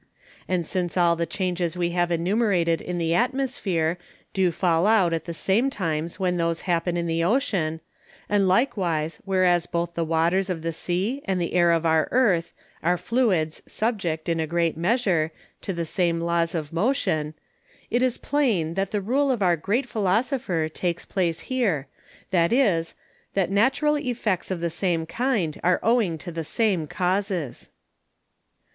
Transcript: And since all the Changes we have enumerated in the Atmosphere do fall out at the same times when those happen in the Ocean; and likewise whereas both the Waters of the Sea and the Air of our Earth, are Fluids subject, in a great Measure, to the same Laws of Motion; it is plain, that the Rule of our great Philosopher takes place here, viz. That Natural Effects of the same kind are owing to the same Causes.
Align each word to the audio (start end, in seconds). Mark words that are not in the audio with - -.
And 0.47 0.65
since 0.65 0.97
all 0.97 1.15
the 1.15 1.27
Changes 1.27 1.77
we 1.77 1.91
have 1.91 2.11
enumerated 2.11 2.81
in 2.81 2.97
the 2.97 3.13
Atmosphere 3.13 3.99
do 4.33 4.49
fall 4.49 4.87
out 4.87 5.13
at 5.13 5.25
the 5.25 5.31
same 5.35 5.69
times 5.69 6.19
when 6.19 6.37
those 6.37 6.61
happen 6.61 6.97
in 6.97 7.05
the 7.05 7.23
Ocean; 7.23 7.81
and 8.27 8.47
likewise 8.47 9.21
whereas 9.25 9.67
both 9.67 9.93
the 9.93 10.03
Waters 10.03 10.49
of 10.49 10.63
the 10.63 10.73
Sea 10.73 11.21
and 11.25 11.39
the 11.39 11.53
Air 11.53 11.71
of 11.71 11.85
our 11.85 12.07
Earth, 12.09 12.51
are 12.81 12.97
Fluids 12.97 13.61
subject, 13.67 14.27
in 14.27 14.39
a 14.39 14.47
great 14.47 14.75
Measure, 14.75 15.31
to 15.61 15.71
the 15.71 15.85
same 15.85 16.19
Laws 16.19 16.55
of 16.55 16.73
Motion; 16.73 17.35
it 17.91 18.01
is 18.01 18.17
plain, 18.17 18.73
that 18.73 18.89
the 18.89 19.01
Rule 19.01 19.29
of 19.29 19.43
our 19.43 19.55
great 19.55 19.85
Philosopher 19.85 20.67
takes 20.67 21.05
place 21.05 21.41
here, 21.41 21.85
viz. 22.31 22.95
That 23.35 23.51
Natural 23.51 23.97
Effects 23.99 24.49
of 24.49 24.61
the 24.61 24.71
same 24.71 25.05
kind 25.05 25.61
are 25.63 25.79
owing 25.83 26.17
to 26.17 26.31
the 26.31 26.43
same 26.43 26.87
Causes. 26.87 27.69